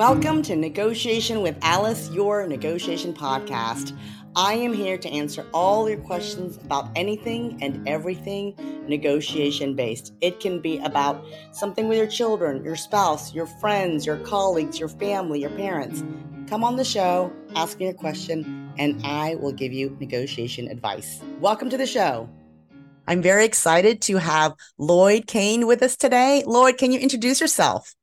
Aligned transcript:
Welcome 0.00 0.40
to 0.44 0.56
Negotiation 0.56 1.42
with 1.42 1.58
Alice, 1.60 2.08
your 2.08 2.46
negotiation 2.46 3.12
podcast. 3.12 3.94
I 4.34 4.54
am 4.54 4.72
here 4.72 4.96
to 4.96 5.08
answer 5.10 5.44
all 5.52 5.90
your 5.90 5.98
questions 5.98 6.56
about 6.56 6.88
anything 6.96 7.58
and 7.60 7.86
everything 7.86 8.54
negotiation 8.88 9.76
based. 9.76 10.14
It 10.22 10.40
can 10.40 10.58
be 10.58 10.78
about 10.78 11.22
something 11.52 11.86
with 11.86 11.98
your 11.98 12.06
children, 12.06 12.64
your 12.64 12.76
spouse, 12.76 13.34
your 13.34 13.44
friends, 13.44 14.06
your 14.06 14.16
colleagues, 14.20 14.80
your 14.80 14.88
family, 14.88 15.42
your 15.42 15.50
parents. 15.50 16.02
Come 16.48 16.64
on 16.64 16.76
the 16.76 16.84
show, 16.84 17.30
ask 17.54 17.78
me 17.78 17.88
a 17.88 17.92
question, 17.92 18.72
and 18.78 19.04
I 19.04 19.34
will 19.34 19.52
give 19.52 19.74
you 19.74 19.94
negotiation 20.00 20.68
advice. 20.68 21.20
Welcome 21.40 21.68
to 21.68 21.76
the 21.76 21.86
show. 21.86 22.26
I'm 23.06 23.20
very 23.20 23.44
excited 23.44 24.00
to 24.02 24.16
have 24.16 24.54
Lloyd 24.78 25.26
Cain 25.26 25.66
with 25.66 25.82
us 25.82 25.94
today. 25.94 26.42
Lloyd, 26.46 26.78
can 26.78 26.90
you 26.90 26.98
introduce 26.98 27.38
yourself? 27.38 27.94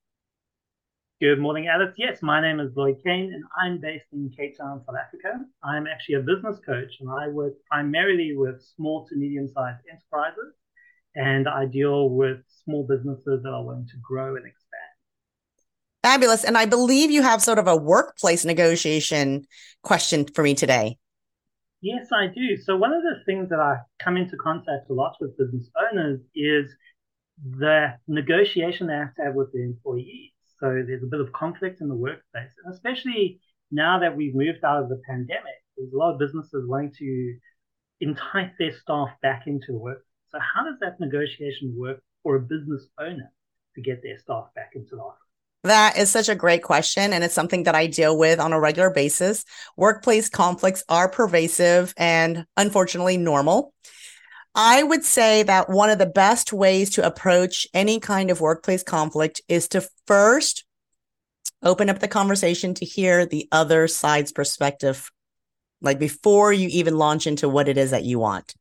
Good 1.20 1.40
morning, 1.40 1.68
Alice. 1.68 1.96
Yes, 1.98 2.22
my 2.22 2.40
name 2.40 2.60
is 2.60 2.76
Lloyd 2.76 2.98
Cain, 3.04 3.34
and 3.34 3.44
I'm 3.60 3.82
based 3.82 4.06
in 4.14 4.30
Cape 4.38 4.56
Town, 4.56 4.84
South 4.86 4.96
Africa. 5.04 5.40
I'm 5.64 5.88
actually 5.88 6.14
a 6.14 6.20
business 6.20 6.60
coach, 6.64 6.92
and 7.00 7.10
I 7.10 7.28
work 7.28 7.54
primarily 7.68 8.34
with 8.38 8.62
small 8.76 9.08
to 9.08 9.16
medium 9.16 9.48
sized 9.48 9.80
enterprises, 9.92 10.54
and 11.16 11.50
I 11.50 11.66
deal 11.66 12.12
with 12.12 12.38
small 12.64 12.86
businesses 12.88 13.42
that 13.42 13.50
are 13.50 13.64
wanting 13.64 13.88
to 13.88 13.98
grow 14.00 14.36
and 14.36 14.46
expand. 14.46 14.84
Fabulous. 16.04 16.44
And 16.44 16.56
I 16.56 16.68
believe 16.68 17.10
you 17.10 17.24
have 17.24 17.42
sort 17.42 17.58
of 17.58 17.66
a 17.66 17.76
workplace 17.76 18.46
negotiation 18.46 19.48
question 19.82 20.28
for 20.28 20.44
me 20.44 20.54
today. 20.54 21.00
Yes, 21.82 22.10
I 22.14 22.28
do. 22.28 22.58
So, 22.58 22.78
one 22.78 22.94
of 22.94 23.02
the 23.02 23.24
things 23.26 23.50
that 23.50 23.60
I 23.60 23.78
come 24.00 24.18
into 24.18 24.38
contact 24.38 24.92
a 24.92 24.94
lot 24.94 25.16
with 25.20 25.36
business 25.36 25.68
owners 25.92 26.20
is 26.36 26.76
the 27.44 27.96
negotiation 28.08 28.86
they 28.86 28.94
have 28.94 29.16
to 29.16 29.24
have 29.24 29.34
with 29.34 29.52
their 29.52 29.64
employees. 29.64 30.30
So 30.60 30.84
there's 30.88 31.04
a 31.04 31.08
bit 31.08 31.22
of 31.22 31.32
conflict 31.34 31.82
in 31.82 31.88
the 31.88 31.96
workplace, 31.96 32.52
and 32.64 32.74
especially 32.74 33.40
now 33.72 34.00
that 34.00 34.16
we've 34.16 34.34
moved 34.34 34.64
out 34.64 34.84
of 34.84 34.90
the 34.90 35.02
pandemic, 35.08 35.62
there's 35.78 35.94
a 35.94 35.98
lot 35.98 36.14
of 36.14 36.20
businesses 36.20 36.68
wanting 36.68 36.94
to 36.98 37.36
entice 38.02 38.52
their 38.58 38.72
staff 38.72 39.10
back 39.22 39.44
into 39.46 39.68
the 39.74 39.78
work. 39.78 40.06
So 40.32 40.40
how 40.40 40.64
does 40.64 40.80
that 40.82 41.00
negotiation 41.00 41.76
work 41.78 42.02
for 42.24 42.36
a 42.36 42.42
business 42.42 42.88
owner 43.00 43.32
to 43.76 43.82
get 43.82 44.02
their 44.02 44.18
staff 44.20 44.48
back 44.56 44.72
into 44.76 44.96
the 44.96 45.02
office? 45.02 45.22
That 45.64 45.98
is 45.98 46.10
such 46.10 46.30
a 46.30 46.36
great 46.36 46.64
question. 46.64 47.14
And 47.14 47.24
it's 47.24 47.34
something 47.34 47.64
that 47.64 47.76
I 47.76 47.88
deal 47.88 48.18
with 48.18 48.40
on 48.40 48.54
a 48.54 48.60
regular 48.60 48.90
basis. 48.90 49.44
Workplace 49.76 50.30
conflicts 50.30 50.84
are 50.88 51.10
pervasive 51.10 51.94
and 51.98 52.46
unfortunately 52.56 53.18
normal. 53.18 53.74
I 54.60 54.82
would 54.82 55.04
say 55.04 55.44
that 55.44 55.70
one 55.70 55.92
of 55.92 56.00
the 56.00 56.08
best 56.08 56.52
ways 56.52 56.90
to 56.92 57.06
approach 57.06 57.68
any 57.76 58.00
kind 58.00 58.32
of 58.32 58.42
workplace 58.42 58.82
conflict 58.82 59.40
is 59.48 59.68
to 59.70 59.88
first 60.08 60.66
open 61.62 61.92
up 61.92 62.00
the 62.00 62.08
conversation 62.08 62.74
to 62.74 62.86
hear 62.86 63.28
the 63.28 63.48
other 63.52 63.88
side's 63.88 64.32
perspective, 64.32 65.12
like 65.80 66.00
before 66.00 66.52
you 66.52 66.70
even 66.72 66.98
launch 66.98 67.28
into 67.28 67.48
what 67.48 67.70
it 67.70 67.78
is 67.78 67.92
that 67.92 68.04
you 68.04 68.18
want. 68.18 68.56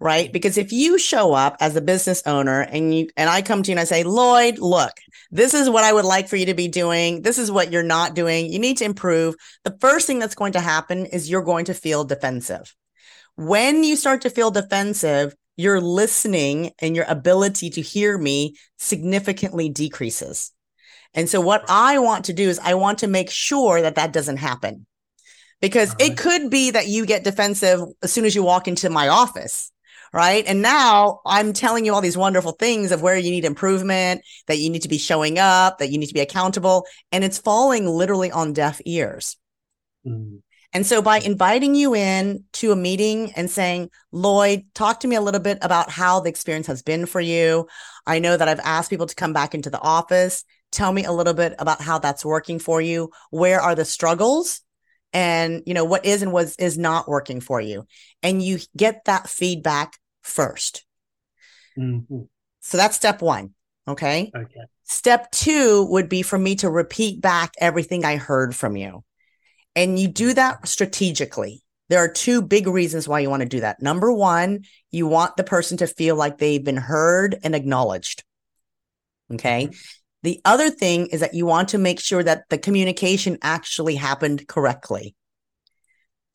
Right. 0.00 0.32
Because 0.32 0.56
if 0.56 0.72
you 0.72 0.98
show 0.98 1.34
up 1.34 1.56
as 1.60 1.76
a 1.76 1.80
business 1.82 2.22
owner 2.26 2.60
and 2.60 2.94
you, 2.94 3.08
and 3.16 3.28
I 3.28 3.42
come 3.42 3.62
to 3.62 3.70
you 3.70 3.72
and 3.74 3.80
I 3.80 3.84
say, 3.84 4.04
Lloyd, 4.04 4.58
look, 4.58 4.92
this 5.30 5.52
is 5.52 5.68
what 5.68 5.84
I 5.84 5.92
would 5.92 6.04
like 6.04 6.28
for 6.28 6.36
you 6.36 6.46
to 6.46 6.54
be 6.54 6.68
doing. 6.68 7.22
This 7.22 7.38
is 7.38 7.50
what 7.50 7.72
you're 7.72 7.82
not 7.82 8.14
doing. 8.14 8.50
You 8.50 8.58
need 8.58 8.78
to 8.78 8.84
improve. 8.84 9.36
The 9.64 9.76
first 9.80 10.06
thing 10.06 10.18
that's 10.18 10.34
going 10.34 10.52
to 10.52 10.60
happen 10.60 11.06
is 11.06 11.30
you're 11.30 11.42
going 11.42 11.66
to 11.66 11.74
feel 11.74 12.04
defensive. 12.04 12.74
When 13.36 13.84
you 13.84 13.96
start 13.96 14.22
to 14.22 14.30
feel 14.30 14.50
defensive, 14.50 15.34
your 15.56 15.80
listening 15.80 16.72
and 16.80 16.94
your 16.94 17.06
ability 17.08 17.70
to 17.70 17.80
hear 17.80 18.16
me 18.18 18.56
significantly 18.78 19.68
decreases. 19.68 20.52
And 21.14 21.28
so 21.28 21.40
what 21.40 21.64
I 21.68 21.98
want 21.98 22.26
to 22.26 22.32
do 22.32 22.48
is 22.48 22.58
I 22.58 22.74
want 22.74 22.98
to 22.98 23.06
make 23.06 23.30
sure 23.30 23.80
that 23.80 23.94
that 23.94 24.12
doesn't 24.12 24.36
happen 24.36 24.86
because 25.60 25.90
right. 25.90 26.10
it 26.10 26.18
could 26.18 26.50
be 26.50 26.70
that 26.72 26.88
you 26.88 27.06
get 27.06 27.24
defensive 27.24 27.80
as 28.02 28.12
soon 28.12 28.26
as 28.26 28.34
you 28.34 28.42
walk 28.42 28.68
into 28.68 28.90
my 28.90 29.08
office. 29.08 29.72
Right. 30.12 30.44
And 30.46 30.62
now 30.62 31.20
I'm 31.26 31.52
telling 31.52 31.84
you 31.84 31.92
all 31.92 32.00
these 32.00 32.16
wonderful 32.16 32.52
things 32.52 32.92
of 32.92 33.02
where 33.02 33.18
you 33.18 33.30
need 33.30 33.44
improvement, 33.44 34.22
that 34.46 34.58
you 34.58 34.70
need 34.70 34.82
to 34.82 34.88
be 34.88 34.98
showing 34.98 35.38
up, 35.38 35.78
that 35.78 35.90
you 35.90 35.98
need 35.98 36.06
to 36.06 36.14
be 36.14 36.20
accountable. 36.20 36.86
And 37.12 37.24
it's 37.24 37.38
falling 37.38 37.86
literally 37.86 38.30
on 38.30 38.52
deaf 38.52 38.80
ears. 38.86 39.36
Mm. 40.06 40.40
And 40.72 40.86
so 40.86 41.00
by 41.00 41.18
inviting 41.18 41.74
you 41.74 41.94
in 41.94 42.44
to 42.54 42.72
a 42.72 42.76
meeting 42.76 43.32
and 43.32 43.50
saying, 43.50 43.90
Lloyd, 44.12 44.64
talk 44.74 45.00
to 45.00 45.08
me 45.08 45.16
a 45.16 45.20
little 45.20 45.40
bit 45.40 45.58
about 45.62 45.90
how 45.90 46.20
the 46.20 46.28
experience 46.28 46.66
has 46.66 46.82
been 46.82 47.06
for 47.06 47.20
you. 47.20 47.66
I 48.06 48.18
know 48.18 48.36
that 48.36 48.48
I've 48.48 48.60
asked 48.60 48.90
people 48.90 49.06
to 49.06 49.14
come 49.14 49.32
back 49.32 49.54
into 49.54 49.70
the 49.70 49.80
office. 49.80 50.44
Tell 50.72 50.92
me 50.92 51.04
a 51.04 51.12
little 51.12 51.34
bit 51.34 51.54
about 51.58 51.80
how 51.80 51.98
that's 51.98 52.24
working 52.24 52.58
for 52.58 52.80
you. 52.80 53.10
Where 53.30 53.60
are 53.60 53.74
the 53.74 53.84
struggles? 53.84 54.60
And 55.12 55.62
you 55.66 55.72
know 55.72 55.84
what 55.84 56.04
is 56.04 56.22
and 56.22 56.32
what 56.32 56.54
is 56.58 56.76
not 56.76 57.08
working 57.08 57.40
for 57.40 57.60
you. 57.60 57.86
And 58.22 58.42
you 58.42 58.58
get 58.76 59.04
that 59.06 59.28
feedback 59.28 59.98
1st 60.24 60.82
mm-hmm. 61.78 62.22
So 62.60 62.76
that's 62.76 62.96
step 62.96 63.22
one. 63.22 63.54
Okay. 63.88 64.32
Okay. 64.34 64.60
Step 64.82 65.30
two 65.30 65.86
would 65.90 66.08
be 66.08 66.22
for 66.22 66.38
me 66.38 66.56
to 66.56 66.68
repeat 66.68 67.20
back 67.20 67.52
everything 67.58 68.04
I 68.04 68.16
heard 68.16 68.54
from 68.54 68.76
you. 68.76 69.04
And 69.76 69.98
you 69.98 70.08
do 70.08 70.34
that 70.34 70.66
strategically. 70.66 71.62
There 71.88 72.00
are 72.00 72.08
two 72.08 72.42
big 72.42 72.66
reasons 72.66 73.06
why 73.06 73.20
you 73.20 73.30
want 73.30 73.42
to 73.42 73.48
do 73.48 73.60
that. 73.60 73.80
Number 73.80 74.12
one, 74.12 74.64
you 74.90 75.06
want 75.06 75.36
the 75.36 75.44
person 75.44 75.76
to 75.76 75.86
feel 75.86 76.16
like 76.16 76.38
they've 76.38 76.64
been 76.64 76.76
heard 76.76 77.38
and 77.44 77.54
acknowledged. 77.54 78.24
Okay. 79.32 79.66
Mm-hmm. 79.66 79.76
The 80.22 80.40
other 80.44 80.70
thing 80.70 81.06
is 81.08 81.20
that 81.20 81.34
you 81.34 81.46
want 81.46 81.68
to 81.68 81.78
make 81.78 82.00
sure 82.00 82.22
that 82.22 82.48
the 82.48 82.58
communication 82.58 83.38
actually 83.42 83.94
happened 83.94 84.48
correctly. 84.48 85.14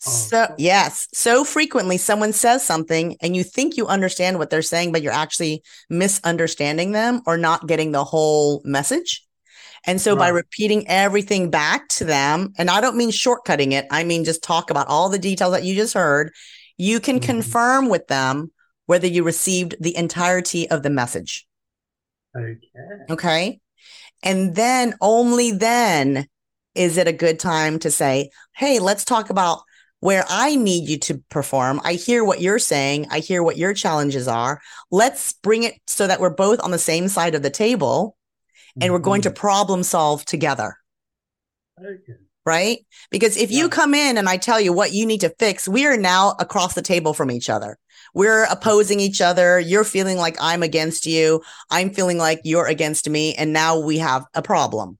Oh. 0.08 0.10
So, 0.10 0.56
yes, 0.58 1.08
so 1.14 1.44
frequently 1.44 1.98
someone 1.98 2.32
says 2.32 2.64
something 2.64 3.18
and 3.22 3.36
you 3.36 3.44
think 3.44 3.76
you 3.76 3.88
understand 3.88 4.40
what 4.40 4.50
they're 4.50 4.62
saying, 4.62 4.94
but 4.94 5.02
you're 5.02 5.12
actually 5.12 5.64
misunderstanding 5.90 6.94
them 6.94 7.22
or 7.26 7.38
not 7.38 7.68
getting 7.68 7.92
the 7.92 8.04
whole 8.06 8.62
message. 8.64 9.26
And 9.86 10.00
so 10.00 10.12
right. 10.12 10.20
by 10.20 10.28
repeating 10.30 10.88
everything 10.88 11.50
back 11.50 11.88
to 11.90 12.04
them, 12.04 12.54
and 12.58 12.70
I 12.70 12.82
don't 12.82 12.98
mean 12.98 13.10
shortcutting 13.10 13.72
it, 13.72 13.88
I 13.90 14.04
mean 14.04 14.24
just 14.24 14.44
talk 14.44 14.70
about 14.70 14.88
all 14.88 15.10
the 15.10 15.20
details 15.20 15.54
that 15.54 15.64
you 15.64 15.76
just 15.76 15.94
heard, 15.94 16.32
you 16.78 17.00
can 17.00 17.18
mm-hmm. 17.18 17.26
confirm 17.26 17.90
with 17.90 18.08
them 18.08 18.52
whether 18.86 19.08
you 19.08 19.24
received 19.24 19.76
the 19.80 19.96
entirety 19.96 20.70
of 20.70 20.84
the 20.84 20.90
message. 20.90 21.48
Okay. 22.38 22.58
Okay. 23.10 23.60
And 24.24 24.56
then 24.56 24.96
only 25.02 25.52
then 25.52 26.28
is 26.76 26.98
it 26.98 27.08
a 27.08 27.14
good 27.14 27.40
time 27.40 27.80
to 27.80 27.92
say, 27.92 28.30
Hey, 28.56 28.80
let's 28.80 29.04
talk 29.04 29.30
about 29.30 29.62
where 30.00 30.26
I 30.30 30.56
need 30.56 30.90
you 30.90 30.98
to 30.98 31.24
perform. 31.30 31.80
I 31.84 31.94
hear 31.94 32.24
what 32.24 32.42
you're 32.42 32.60
saying. 32.60 33.08
I 33.12 33.20
hear 33.20 33.44
what 33.44 33.58
your 33.58 33.74
challenges 33.74 34.28
are. 34.28 34.60
Let's 34.90 35.34
bring 35.34 35.64
it 35.64 35.76
so 35.88 36.08
that 36.08 36.20
we're 36.20 36.32
both 36.32 36.60
on 36.62 36.72
the 36.72 36.80
same 36.80 37.08
side 37.08 37.36
of 37.36 37.44
the 37.44 37.50
table 37.50 38.18
and 38.80 38.94
we're 38.94 39.00
going 39.00 39.22
to 39.24 39.30
mm-hmm. 39.30 39.40
problem 39.40 39.84
solve 39.84 40.24
together. 40.26 40.78
Okay. 41.80 42.14
Right? 42.46 42.80
Because 43.12 43.38
if 43.38 43.52
yeah. 43.52 43.60
you 43.60 43.70
come 43.70 43.94
in 43.94 44.18
and 44.18 44.28
I 44.28 44.38
tell 44.38 44.60
you 44.60 44.74
what 44.74 44.94
you 44.94 45.06
need 45.06 45.22
to 45.22 45.34
fix, 45.38 45.68
we 45.68 45.86
are 45.86 45.98
now 45.98 46.36
across 46.40 46.74
the 46.74 46.82
table 46.82 47.14
from 47.14 47.30
each 47.30 47.50
other. 47.50 47.78
We're 48.14 48.46
opposing 48.46 49.00
each 49.00 49.22
other. 49.22 49.60
You're 49.60 49.84
feeling 49.84 50.18
like 50.18 50.38
I'm 50.40 50.64
against 50.64 51.06
you. 51.06 51.42
I'm 51.70 51.92
feeling 51.92 52.18
like 52.18 52.42
you're 52.44 52.68
against 52.68 53.10
me. 53.10 53.36
And 53.36 53.54
now 53.54 53.80
we 53.80 54.00
have 54.00 54.26
a 54.34 54.42
problem. 54.42 54.98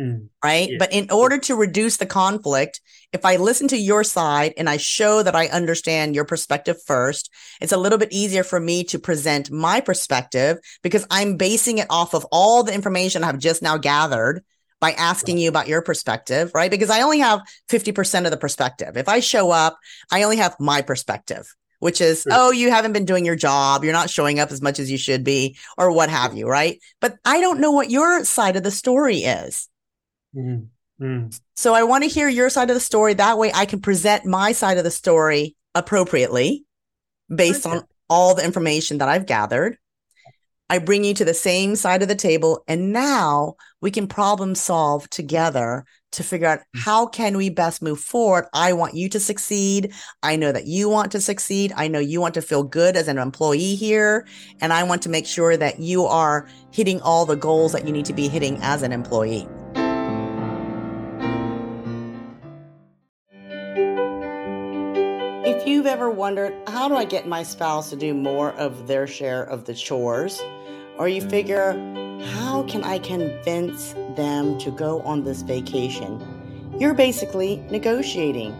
Mm. 0.00 0.28
Right. 0.42 0.70
Yeah. 0.70 0.76
But 0.78 0.92
in 0.92 1.10
order 1.10 1.38
to 1.38 1.54
reduce 1.54 1.98
the 1.98 2.06
conflict, 2.06 2.80
if 3.12 3.24
I 3.24 3.36
listen 3.36 3.68
to 3.68 3.76
your 3.76 4.02
side 4.02 4.54
and 4.56 4.68
I 4.68 4.78
show 4.78 5.22
that 5.22 5.36
I 5.36 5.48
understand 5.48 6.14
your 6.14 6.24
perspective 6.24 6.76
first, 6.86 7.30
it's 7.60 7.72
a 7.72 7.76
little 7.76 7.98
bit 7.98 8.12
easier 8.12 8.44
for 8.44 8.58
me 8.58 8.84
to 8.84 8.98
present 8.98 9.50
my 9.50 9.80
perspective 9.80 10.58
because 10.82 11.06
I'm 11.10 11.36
basing 11.36 11.78
it 11.78 11.88
off 11.90 12.14
of 12.14 12.26
all 12.32 12.62
the 12.62 12.74
information 12.74 13.24
I've 13.24 13.38
just 13.38 13.62
now 13.62 13.76
gathered 13.76 14.42
by 14.80 14.92
asking 14.92 15.36
you 15.36 15.48
about 15.48 15.68
your 15.68 15.82
perspective, 15.82 16.52
right? 16.54 16.70
Because 16.70 16.88
I 16.88 17.02
only 17.02 17.18
have 17.18 17.42
50% 17.68 18.24
of 18.24 18.30
the 18.30 18.38
perspective. 18.38 18.96
If 18.96 19.08
I 19.08 19.20
show 19.20 19.50
up, 19.50 19.78
I 20.10 20.22
only 20.22 20.38
have 20.38 20.56
my 20.58 20.80
perspective, 20.80 21.54
which 21.80 22.00
is, 22.00 22.22
sure. 22.22 22.32
oh, 22.34 22.50
you 22.50 22.70
haven't 22.70 22.94
been 22.94 23.04
doing 23.04 23.26
your 23.26 23.36
job. 23.36 23.84
You're 23.84 23.92
not 23.92 24.08
showing 24.08 24.40
up 24.40 24.50
as 24.50 24.62
much 24.62 24.78
as 24.78 24.90
you 24.90 24.96
should 24.96 25.22
be, 25.22 25.58
or 25.76 25.92
what 25.92 26.08
have 26.08 26.34
you, 26.34 26.48
right? 26.48 26.80
But 27.00 27.16
I 27.26 27.42
don't 27.42 27.60
know 27.60 27.72
what 27.72 27.90
your 27.90 28.24
side 28.24 28.56
of 28.56 28.62
the 28.62 28.70
story 28.70 29.18
is. 29.18 29.68
Mm-hmm. 30.36 30.64
Mm. 31.04 31.40
So 31.56 31.74
I 31.74 31.82
want 31.82 32.04
to 32.04 32.10
hear 32.10 32.28
your 32.28 32.50
side 32.50 32.70
of 32.70 32.74
the 32.74 32.80
story. 32.80 33.14
That 33.14 33.38
way 33.38 33.50
I 33.54 33.64
can 33.64 33.80
present 33.80 34.26
my 34.26 34.52
side 34.52 34.78
of 34.78 34.84
the 34.84 34.90
story 34.90 35.56
appropriately 35.74 36.64
based 37.34 37.66
on 37.66 37.84
all 38.08 38.34
the 38.34 38.44
information 38.44 38.98
that 38.98 39.08
I've 39.08 39.26
gathered. 39.26 39.78
I 40.68 40.78
bring 40.78 41.02
you 41.02 41.14
to 41.14 41.24
the 41.24 41.34
same 41.34 41.74
side 41.74 42.02
of 42.02 42.08
the 42.08 42.14
table 42.14 42.62
and 42.68 42.92
now 42.92 43.54
we 43.80 43.90
can 43.90 44.06
problem 44.06 44.54
solve 44.54 45.10
together 45.10 45.84
to 46.12 46.22
figure 46.22 46.46
out 46.46 46.60
mm. 46.60 46.80
how 46.84 47.06
can 47.06 47.36
we 47.36 47.50
best 47.50 47.82
move 47.82 47.98
forward. 47.98 48.46
I 48.52 48.72
want 48.72 48.94
you 48.94 49.08
to 49.08 49.18
succeed. 49.18 49.92
I 50.22 50.36
know 50.36 50.52
that 50.52 50.66
you 50.66 50.88
want 50.88 51.10
to 51.12 51.20
succeed. 51.20 51.72
I 51.74 51.88
know 51.88 51.98
you 51.98 52.20
want 52.20 52.34
to 52.34 52.42
feel 52.42 52.62
good 52.62 52.94
as 52.94 53.08
an 53.08 53.18
employee 53.18 53.74
here 53.74 54.26
and 54.60 54.72
I 54.72 54.84
want 54.84 55.02
to 55.02 55.08
make 55.08 55.26
sure 55.26 55.56
that 55.56 55.80
you 55.80 56.04
are 56.04 56.46
hitting 56.70 57.00
all 57.00 57.26
the 57.26 57.36
goals 57.36 57.72
that 57.72 57.84
you 57.86 57.92
need 57.92 58.06
to 58.06 58.12
be 58.12 58.28
hitting 58.28 58.58
as 58.60 58.82
an 58.82 58.92
employee. 58.92 59.48
Ever 65.90 66.08
wondered, 66.08 66.54
how 66.68 66.88
do 66.88 66.94
I 66.94 67.04
get 67.04 67.28
my 67.28 67.42
spouse 67.42 67.90
to 67.90 67.96
do 67.96 68.14
more 68.14 68.52
of 68.52 68.86
their 68.86 69.06
share 69.06 69.42
of 69.42 69.66
the 69.66 69.74
chores? 69.74 70.40
Or 70.96 71.08
you 71.08 71.20
figure, 71.20 71.72
how 72.36 72.62
can 72.62 72.84
I 72.84 73.00
convince 73.00 73.92
them 74.16 74.56
to 74.60 74.70
go 74.70 75.02
on 75.02 75.24
this 75.24 75.42
vacation? 75.42 76.24
You're 76.78 76.94
basically 76.94 77.56
negotiating. 77.70 78.56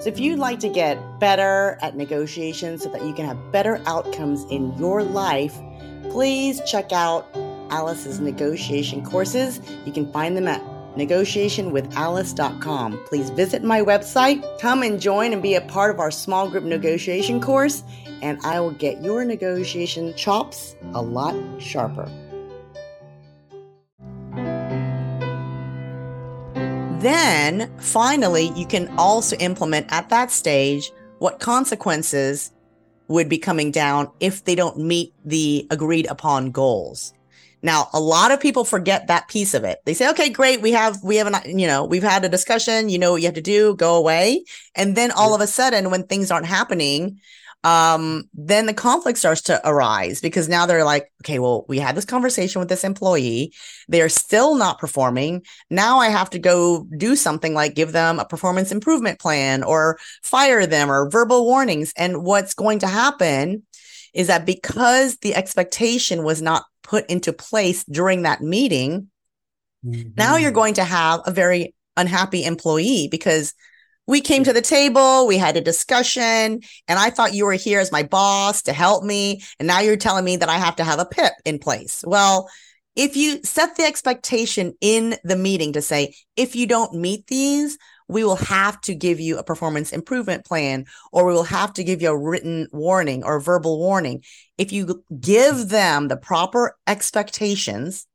So, 0.00 0.08
if 0.08 0.20
you'd 0.20 0.38
like 0.38 0.60
to 0.60 0.68
get 0.68 0.98
better 1.18 1.78
at 1.80 1.96
negotiations 1.96 2.82
so 2.82 2.90
that 2.90 3.02
you 3.02 3.14
can 3.14 3.24
have 3.24 3.38
better 3.50 3.80
outcomes 3.86 4.44
in 4.50 4.76
your 4.76 5.02
life, 5.02 5.56
please 6.10 6.60
check 6.70 6.92
out 6.92 7.26
Alice's 7.70 8.20
negotiation 8.20 9.02
courses. 9.04 9.60
You 9.86 9.92
can 9.92 10.12
find 10.12 10.36
them 10.36 10.48
at 10.48 10.60
negotiationwithalice.com. 10.98 13.04
Please 13.06 13.30
visit 13.30 13.62
my 13.62 13.80
website, 13.80 14.42
come 14.60 14.82
and 14.82 15.00
join 15.00 15.32
and 15.32 15.42
be 15.42 15.54
a 15.54 15.62
part 15.62 15.90
of 15.90 16.00
our 16.00 16.10
small 16.10 16.50
group 16.50 16.64
negotiation 16.64 17.40
course, 17.40 17.82
and 18.20 18.38
I 18.44 18.60
will 18.60 18.72
get 18.72 19.02
your 19.02 19.24
negotiation 19.24 20.12
chops 20.14 20.76
a 20.92 21.00
lot 21.00 21.34
sharper. 21.60 22.10
Then 27.00 27.70
finally, 27.78 28.50
you 28.56 28.66
can 28.66 28.92
also 28.98 29.36
implement 29.36 29.86
at 29.92 30.08
that 30.08 30.32
stage 30.32 30.90
what 31.20 31.38
consequences 31.38 32.50
would 33.06 33.28
be 33.28 33.38
coming 33.38 33.70
down 33.70 34.10
if 34.20 34.44
they 34.44 34.54
don't 34.54 34.78
meet 34.78 35.14
the 35.24 35.66
agreed 35.70 36.06
upon 36.06 36.50
goals. 36.50 37.14
Now, 37.62 37.88
a 37.92 38.00
lot 38.00 38.30
of 38.30 38.40
people 38.40 38.64
forget 38.64 39.08
that 39.08 39.28
piece 39.28 39.54
of 39.54 39.64
it. 39.64 39.78
They 39.84 39.94
say, 39.94 40.08
okay, 40.10 40.30
great. 40.30 40.62
We 40.62 40.72
have, 40.72 41.02
we 41.02 41.16
have 41.16 41.26
an, 41.26 41.58
you 41.58 41.66
know, 41.66 41.84
we've 41.84 42.02
had 42.02 42.24
a 42.24 42.28
discussion. 42.28 42.88
You 42.88 42.98
know 42.98 43.12
what 43.12 43.22
you 43.22 43.26
have 43.26 43.34
to 43.34 43.40
do, 43.40 43.74
go 43.74 43.96
away. 43.96 44.44
And 44.74 44.96
then 44.96 45.10
all 45.10 45.34
of 45.34 45.40
a 45.40 45.46
sudden, 45.46 45.90
when 45.90 46.04
things 46.04 46.30
aren't 46.30 46.46
happening, 46.46 47.20
um, 47.64 48.28
then 48.34 48.66
the 48.66 48.74
conflict 48.74 49.18
starts 49.18 49.42
to 49.42 49.60
arise 49.68 50.20
because 50.20 50.48
now 50.48 50.64
they're 50.64 50.84
like, 50.84 51.10
okay, 51.22 51.40
well, 51.40 51.64
we 51.68 51.78
had 51.78 51.96
this 51.96 52.04
conversation 52.04 52.60
with 52.60 52.68
this 52.68 52.84
employee. 52.84 53.52
They're 53.88 54.08
still 54.08 54.54
not 54.54 54.78
performing. 54.78 55.42
Now 55.68 55.98
I 55.98 56.08
have 56.08 56.30
to 56.30 56.38
go 56.38 56.86
do 56.96 57.16
something 57.16 57.54
like 57.54 57.74
give 57.74 57.92
them 57.92 58.20
a 58.20 58.24
performance 58.24 58.70
improvement 58.70 59.18
plan 59.18 59.64
or 59.64 59.98
fire 60.22 60.66
them 60.66 60.90
or 60.90 61.10
verbal 61.10 61.44
warnings. 61.44 61.92
And 61.96 62.22
what's 62.22 62.54
going 62.54 62.78
to 62.80 62.86
happen 62.86 63.64
is 64.14 64.28
that 64.28 64.46
because 64.46 65.16
the 65.18 65.34
expectation 65.34 66.22
was 66.22 66.40
not 66.40 66.64
put 66.88 67.06
into 67.06 67.32
place 67.32 67.84
during 67.84 68.22
that 68.22 68.40
meeting, 68.40 69.10
mm-hmm. 69.84 70.10
now 70.16 70.36
you're 70.36 70.50
going 70.50 70.74
to 70.74 70.84
have 70.84 71.20
a 71.26 71.30
very 71.30 71.74
unhappy 71.96 72.44
employee 72.44 73.08
because 73.10 73.54
we 74.06 74.22
came 74.22 74.42
to 74.44 74.54
the 74.54 74.62
table, 74.62 75.26
we 75.26 75.36
had 75.36 75.58
a 75.58 75.60
discussion, 75.60 76.22
and 76.88 76.98
I 76.98 77.10
thought 77.10 77.34
you 77.34 77.44
were 77.44 77.52
here 77.52 77.78
as 77.78 77.92
my 77.92 78.02
boss 78.02 78.62
to 78.62 78.72
help 78.72 79.04
me. 79.04 79.42
And 79.58 79.68
now 79.68 79.80
you're 79.80 79.98
telling 79.98 80.24
me 80.24 80.36
that 80.36 80.48
I 80.48 80.56
have 80.56 80.76
to 80.76 80.84
have 80.84 80.98
a 80.98 81.04
PIP 81.04 81.34
in 81.44 81.58
place. 81.58 82.02
Well, 82.06 82.48
if 82.98 83.16
you 83.16 83.40
set 83.44 83.76
the 83.76 83.84
expectation 83.84 84.74
in 84.80 85.14
the 85.22 85.36
meeting 85.36 85.74
to 85.74 85.80
say, 85.80 86.16
if 86.34 86.56
you 86.56 86.66
don't 86.66 86.94
meet 86.94 87.28
these, 87.28 87.78
we 88.08 88.24
will 88.24 88.36
have 88.36 88.80
to 88.80 88.94
give 88.94 89.20
you 89.20 89.38
a 89.38 89.44
performance 89.44 89.92
improvement 89.92 90.44
plan, 90.44 90.84
or 91.12 91.24
we 91.24 91.32
will 91.32 91.44
have 91.44 91.72
to 91.74 91.84
give 91.84 92.02
you 92.02 92.10
a 92.10 92.18
written 92.18 92.66
warning 92.72 93.22
or 93.22 93.38
verbal 93.38 93.78
warning. 93.78 94.24
If 94.58 94.72
you 94.72 95.04
give 95.20 95.68
them 95.68 96.08
the 96.08 96.16
proper 96.16 96.76
expectations, 96.88 98.08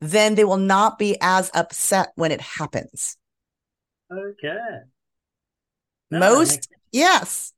then 0.00 0.34
they 0.34 0.44
will 0.44 0.56
not 0.56 0.98
be 0.98 1.16
as 1.20 1.48
upset 1.54 2.10
when 2.16 2.32
it 2.32 2.40
happens. 2.40 3.16
Okay. 4.12 4.58
Most, 6.10 6.68
yes. 6.90 7.52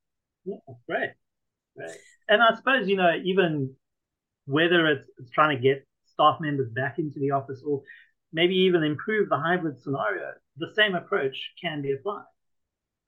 Yeah, 0.45 0.57
great. 0.87 1.13
Great. 1.75 1.97
And 2.29 2.43
I 2.43 2.55
suppose, 2.55 2.87
you 2.87 2.97
know, 2.97 3.17
even 3.25 3.77
whether 4.45 4.87
it's, 4.89 5.09
it's 5.19 5.31
trying 5.31 5.57
to 5.57 5.63
get 5.63 5.87
staff 6.15 6.39
members 6.41 6.71
back 6.71 6.99
into 6.99 7.19
the 7.19 7.33
office 7.33 7.63
or 7.67 7.83
maybe 8.33 8.55
even 8.55 8.83
improve 8.83 9.29
the 9.29 9.39
hybrid 9.39 9.79
scenario, 9.79 10.33
the 10.57 10.73
same 10.75 10.95
approach 10.95 11.37
can 11.61 11.83
be 11.83 11.93
applied. 11.93 12.25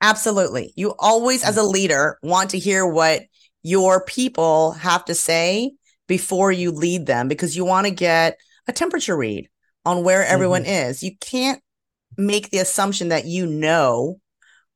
Absolutely. 0.01 0.73
You 0.75 0.93
always, 0.99 1.43
as 1.43 1.57
a 1.57 1.63
leader, 1.63 2.19
want 2.21 2.51
to 2.51 2.59
hear 2.59 2.85
what 2.85 3.23
your 3.63 4.05
people 4.05 4.73
have 4.73 5.03
to 5.05 5.15
say 5.15 5.71
before 6.07 6.51
you 6.51 6.71
lead 6.71 7.05
them 7.05 7.27
because 7.27 7.57
you 7.57 7.65
want 7.65 7.87
to 7.87 7.91
get 7.91 8.37
a 8.67 8.73
temperature 8.73 9.17
read 9.17 9.49
on 9.85 10.03
where 10.03 10.23
everyone 10.23 10.63
mm-hmm. 10.63 10.89
is. 10.89 11.03
You 11.03 11.17
can't 11.19 11.61
make 12.17 12.49
the 12.49 12.59
assumption 12.59 13.09
that 13.09 13.25
you 13.25 13.45
know 13.45 14.19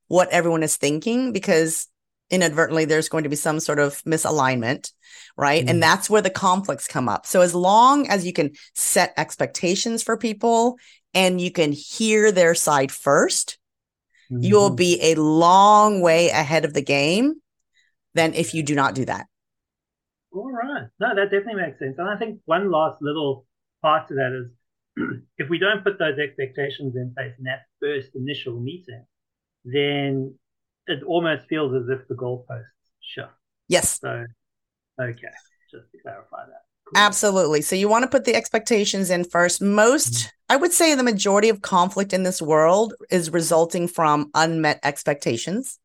what 0.08 0.30
everyone 0.30 0.64
is 0.64 0.76
thinking 0.76 1.32
because 1.32 1.88
inadvertently 2.32 2.86
there's 2.86 3.10
going 3.10 3.24
to 3.24 3.30
be 3.30 3.36
some 3.36 3.60
sort 3.60 3.80
of 3.80 4.02
misalignment 4.04 4.92
right? 5.38 5.66
Mm. 5.66 5.70
and 5.70 5.84
that's 5.84 6.10
where 6.10 6.22
the 6.22 6.30
conflicts 6.30 6.88
come 6.88 7.10
up. 7.10 7.26
So 7.26 7.42
as 7.42 7.56
long 7.56 8.08
as 8.10 8.26
you 8.26 8.34
can 8.34 8.52
set 8.76 9.14
expectations 9.18 10.04
for 10.04 10.18
people 10.18 10.78
and 11.14 11.42
you 11.42 11.52
can 11.52 11.72
hear 11.72 12.32
their 12.32 12.56
side 12.56 12.90
1st 12.90 13.58
you 14.30 14.38
mm-hmm. 14.38 14.46
you'll 14.46 14.76
be 14.76 15.00
a 15.02 15.16
long 15.16 16.02
way 16.02 16.30
ahead 16.30 16.64
of 16.66 16.74
the 16.74 16.82
game 16.82 17.36
than 18.14 18.34
if 18.34 18.54
you 18.54 18.64
do 18.64 18.76
not 18.76 18.96
do 18.96 19.06
that. 19.06 19.28
All 20.34 20.52
right. 20.52 20.88
No 21.00 21.16
that 21.16 21.32
definitely 21.32 21.62
makes 21.62 21.80
sense. 21.80 21.98
And 21.98 22.10
i 22.10 22.18
think 22.18 22.40
one 22.46 22.72
last 22.72 23.02
little 23.02 23.46
part 23.82 24.08
to 24.08 24.14
that 24.16 24.32
is 24.32 24.52
if 25.38 25.50
we 25.50 25.58
don't 25.58 25.84
put 25.84 26.00
those 26.00 26.20
expectations 26.20 26.96
in 26.96 27.14
place 27.16 27.34
in 27.38 27.46
that 27.46 27.64
first 27.82 28.16
initial 28.16 28.60
meeting 28.60 29.06
then 29.64 30.34
it 30.88 31.04
almost 31.04 31.48
feels 31.48 31.74
as 31.74 31.90
if 31.90 32.08
the 32.08 32.16
goalposts 32.16 32.66
shift. 33.02 33.30
Yes. 33.68 34.00
So, 34.00 34.26
okay, 35.00 35.28
just 35.72 35.92
to 35.92 35.98
clarify 36.02 36.46
that. 36.46 36.64
Cool. 36.86 37.02
Absolutely. 37.02 37.62
So 37.62 37.76
you 37.76 37.88
want 37.88 38.04
to 38.04 38.10
put 38.10 38.26
the 38.26 38.36
expectations 38.36 39.10
in 39.10 39.24
first. 39.24 39.62
Most, 39.62 40.14
mm-hmm. 40.14 40.30
I 40.50 40.58
would 40.58 40.74
say, 40.74 40.94
the 40.96 41.04
majority 41.04 41.50
of 41.50 41.62
conflict 41.62 42.14
in 42.14 42.24
this 42.24 42.42
world 42.42 42.94
is 43.10 43.32
resulting 43.32 43.88
from 43.88 44.30
unmet 44.34 44.80
expectations. 44.84 45.80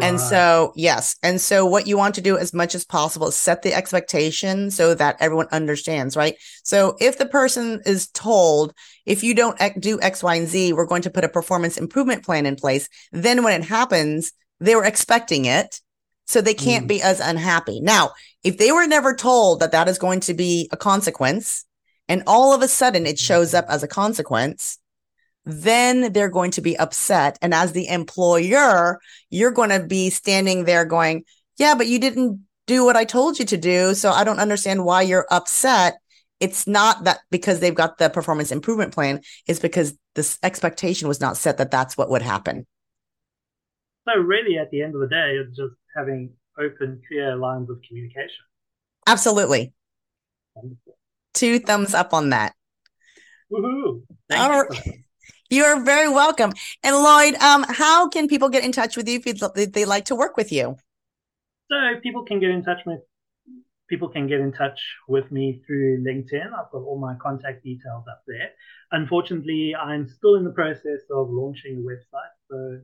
And 0.00 0.18
so, 0.18 0.72
yes. 0.74 1.16
And 1.22 1.40
so, 1.40 1.66
what 1.66 1.86
you 1.86 1.98
want 1.98 2.14
to 2.14 2.22
do 2.22 2.38
as 2.38 2.54
much 2.54 2.74
as 2.74 2.84
possible 2.84 3.28
is 3.28 3.36
set 3.36 3.62
the 3.62 3.74
expectation 3.74 4.70
so 4.70 4.94
that 4.94 5.16
everyone 5.20 5.48
understands, 5.52 6.16
right? 6.16 6.36
So, 6.64 6.96
if 6.98 7.18
the 7.18 7.26
person 7.26 7.82
is 7.84 8.08
told, 8.08 8.72
if 9.04 9.22
you 9.22 9.34
don't 9.34 9.58
do 9.78 10.00
X, 10.00 10.22
Y, 10.22 10.34
and 10.34 10.48
Z, 10.48 10.72
we're 10.72 10.86
going 10.86 11.02
to 11.02 11.10
put 11.10 11.24
a 11.24 11.28
performance 11.28 11.76
improvement 11.76 12.24
plan 12.24 12.46
in 12.46 12.56
place, 12.56 12.88
then 13.12 13.42
when 13.42 13.60
it 13.60 13.66
happens, 13.66 14.32
they 14.60 14.74
were 14.74 14.84
expecting 14.84 15.44
it. 15.44 15.80
So, 16.26 16.40
they 16.40 16.54
can't 16.54 16.86
mm. 16.86 16.88
be 16.88 17.02
as 17.02 17.20
unhappy. 17.20 17.80
Now, 17.80 18.12
if 18.42 18.56
they 18.56 18.72
were 18.72 18.86
never 18.86 19.14
told 19.14 19.60
that 19.60 19.72
that 19.72 19.88
is 19.88 19.98
going 19.98 20.20
to 20.20 20.34
be 20.34 20.70
a 20.72 20.76
consequence, 20.76 21.66
and 22.08 22.22
all 22.26 22.54
of 22.54 22.62
a 22.62 22.68
sudden 22.68 23.06
it 23.06 23.18
shows 23.18 23.52
up 23.52 23.66
as 23.68 23.82
a 23.82 23.88
consequence, 23.88 24.78
then 25.44 26.12
they're 26.12 26.28
going 26.28 26.50
to 26.52 26.60
be 26.60 26.78
upset. 26.78 27.38
And 27.42 27.52
as 27.52 27.72
the 27.72 27.88
employer, 27.88 29.00
you're 29.30 29.50
going 29.50 29.70
to 29.70 29.84
be 29.84 30.10
standing 30.10 30.64
there 30.64 30.84
going, 30.84 31.24
Yeah, 31.58 31.74
but 31.74 31.86
you 31.86 31.98
didn't 31.98 32.40
do 32.66 32.84
what 32.84 32.96
I 32.96 33.04
told 33.04 33.38
you 33.38 33.44
to 33.46 33.56
do. 33.56 33.94
So 33.94 34.10
I 34.10 34.24
don't 34.24 34.38
understand 34.38 34.84
why 34.84 35.02
you're 35.02 35.26
upset. 35.30 35.94
It's 36.40 36.66
not 36.66 37.04
that 37.04 37.20
because 37.30 37.60
they've 37.60 37.74
got 37.74 37.98
the 37.98 38.10
performance 38.10 38.50
improvement 38.50 38.92
plan, 38.92 39.20
it's 39.46 39.60
because 39.60 39.96
this 40.14 40.38
expectation 40.42 41.06
was 41.08 41.20
not 41.20 41.36
set 41.36 41.58
that 41.58 41.70
that's 41.70 41.96
what 41.96 42.10
would 42.10 42.22
happen. 42.22 42.66
So, 44.08 44.18
really, 44.20 44.58
at 44.58 44.70
the 44.72 44.82
end 44.82 44.96
of 44.96 45.00
the 45.00 45.06
day, 45.06 45.36
it's 45.36 45.56
just 45.56 45.74
having 45.96 46.30
open, 46.58 47.00
clear 47.06 47.36
lines 47.36 47.70
of 47.70 47.78
communication. 47.86 48.44
Absolutely. 49.06 49.72
Wonderful. 50.56 50.98
Two 51.34 51.60
thumbs 51.60 51.94
up 51.94 52.12
on 52.12 52.30
that. 52.30 52.54
Woohoo. 53.50 54.02
Thank 54.28 54.42
All 54.42 54.64
right. 54.64 55.04
You 55.52 55.64
are 55.64 55.84
very 55.84 56.08
welcome. 56.08 56.54
And 56.82 56.96
Lloyd, 56.96 57.34
um, 57.34 57.66
how 57.68 58.08
can 58.08 58.26
people 58.26 58.48
get 58.48 58.64
in 58.64 58.72
touch 58.72 58.96
with 58.96 59.06
you 59.06 59.20
if 59.26 59.72
they 59.72 59.84
like 59.84 60.06
to 60.06 60.14
work 60.14 60.38
with 60.38 60.50
you? 60.50 60.78
So 61.70 61.76
people 62.02 62.24
can 62.24 62.40
get 62.40 62.48
in 62.48 62.64
touch 62.64 62.78
with 62.86 63.00
people 63.90 64.08
can 64.08 64.26
get 64.26 64.40
in 64.40 64.50
touch 64.50 64.80
with 65.08 65.30
me 65.30 65.60
through 65.66 66.02
LinkedIn. 66.02 66.46
I've 66.46 66.70
got 66.72 66.78
all 66.78 66.98
my 66.98 67.16
contact 67.20 67.62
details 67.62 68.04
up 68.10 68.22
there. 68.26 68.48
Unfortunately, 68.92 69.74
I'm 69.74 70.08
still 70.08 70.36
in 70.36 70.44
the 70.44 70.52
process 70.52 71.02
of 71.10 71.28
launching 71.28 71.76
a 71.76 71.80
website, 71.80 72.34
so 72.50 72.80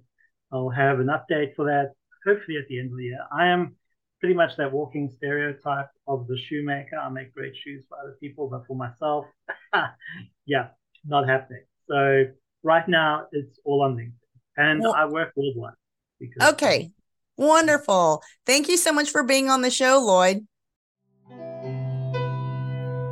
I'll 0.52 0.68
have 0.68 1.00
an 1.00 1.06
update 1.06 1.54
for 1.54 1.64
that 1.64 1.94
hopefully 2.26 2.58
at 2.58 2.68
the 2.68 2.78
end 2.78 2.90
of 2.90 2.98
the 2.98 3.04
year. 3.04 3.20
I 3.32 3.46
am 3.46 3.76
pretty 4.20 4.34
much 4.34 4.58
that 4.58 4.70
walking 4.70 5.10
stereotype 5.16 5.88
of 6.06 6.26
the 6.26 6.36
shoemaker. 6.36 6.98
I 6.98 7.08
make 7.08 7.32
great 7.32 7.54
shoes 7.56 7.86
for 7.88 7.96
other 7.98 8.18
people, 8.20 8.50
but 8.50 8.66
for 8.66 8.76
myself, 8.76 9.24
yeah, 10.44 10.66
not 11.06 11.26
happening. 11.26 11.62
So 11.88 12.26
right 12.62 12.88
now 12.88 13.26
it's 13.32 13.58
all 13.64 13.82
on 13.82 13.96
LinkedIn, 13.96 14.12
and 14.56 14.80
well, 14.80 14.94
I 14.94 15.06
work 15.06 15.32
worldwide. 15.36 15.74
Because, 16.20 16.52
okay, 16.52 16.90
wonderful. 17.36 18.22
Thank 18.46 18.68
you 18.68 18.76
so 18.76 18.92
much 18.92 19.10
for 19.10 19.22
being 19.22 19.48
on 19.50 19.62
the 19.62 19.70
show, 19.70 19.98
Lloyd. 19.98 20.46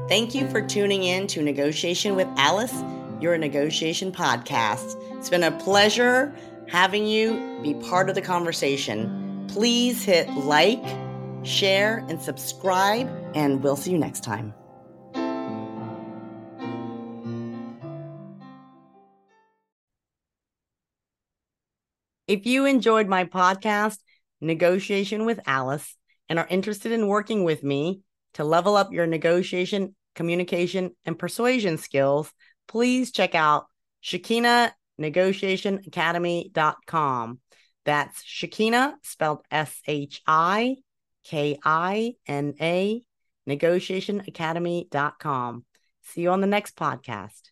Thank 0.08 0.34
you 0.34 0.48
for 0.48 0.62
tuning 0.62 1.02
in 1.02 1.26
to 1.28 1.42
Negotiation 1.42 2.14
with 2.14 2.28
Alice, 2.36 2.74
your 3.20 3.36
negotiation 3.38 4.12
podcast. 4.12 4.94
It's 5.18 5.28
been 5.28 5.42
a 5.42 5.50
pleasure 5.50 6.32
having 6.68 7.06
you 7.06 7.58
be 7.62 7.74
part 7.74 8.08
of 8.08 8.14
the 8.14 8.22
conversation. 8.22 9.44
Please 9.48 10.04
hit 10.04 10.28
like, 10.34 10.84
share, 11.42 12.04
and 12.08 12.20
subscribe, 12.20 13.08
and 13.34 13.62
we'll 13.62 13.76
see 13.76 13.92
you 13.92 13.98
next 13.98 14.22
time. 14.22 14.54
If 22.26 22.46
you 22.46 22.66
enjoyed 22.66 23.08
my 23.08 23.24
podcast, 23.24 23.98
Negotiation 24.40 25.24
with 25.24 25.40
Alice, 25.46 25.96
and 26.28 26.38
are 26.38 26.46
interested 26.48 26.92
in 26.92 27.06
working 27.06 27.44
with 27.44 27.62
me 27.62 28.00
to 28.34 28.44
level 28.44 28.76
up 28.76 28.92
your 28.92 29.06
negotiation, 29.06 29.94
communication, 30.14 30.90
and 31.04 31.18
persuasion 31.18 31.78
skills, 31.78 32.30
please 32.68 33.12
check 33.12 33.34
out 33.34 33.66
Shikina 34.02 34.72
negotiationacademy.com. 35.00 37.40
That's 37.84 38.24
Shikina, 38.24 38.94
spelled 39.02 39.44
S 39.50 39.80
H 39.86 40.22
I 40.26 40.76
K 41.24 41.58
I 41.64 42.14
N 42.26 42.54
A, 42.60 43.02
negotiationacademy.com. 43.48 45.64
See 46.02 46.20
you 46.22 46.30
on 46.30 46.40
the 46.40 46.46
next 46.46 46.76
podcast. 46.76 47.50